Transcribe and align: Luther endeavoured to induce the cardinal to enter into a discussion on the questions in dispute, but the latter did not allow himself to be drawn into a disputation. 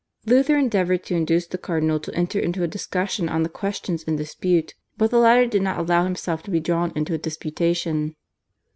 Luther 0.25 0.57
endeavoured 0.57 1.03
to 1.03 1.15
induce 1.15 1.45
the 1.45 1.59
cardinal 1.59 1.99
to 1.99 2.15
enter 2.15 2.39
into 2.39 2.63
a 2.63 2.67
discussion 2.67 3.29
on 3.29 3.43
the 3.43 3.49
questions 3.49 4.01
in 4.01 4.15
dispute, 4.15 4.73
but 4.97 5.11
the 5.11 5.19
latter 5.19 5.45
did 5.45 5.61
not 5.61 5.77
allow 5.77 6.05
himself 6.05 6.41
to 6.41 6.49
be 6.49 6.59
drawn 6.59 6.91
into 6.95 7.13
a 7.13 7.19
disputation. 7.19 8.15